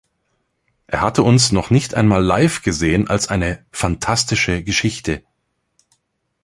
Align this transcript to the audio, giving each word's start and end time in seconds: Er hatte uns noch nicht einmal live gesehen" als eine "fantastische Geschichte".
Er 0.87 1.01
hatte 1.01 1.21
uns 1.21 1.51
noch 1.51 1.69
nicht 1.69 1.93
einmal 1.93 2.23
live 2.23 2.63
gesehen" 2.63 3.07
als 3.07 3.27
eine 3.27 3.63
"fantastische 3.71 4.63
Geschichte". 4.63 5.23